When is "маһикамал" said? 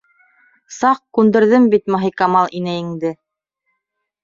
1.97-2.51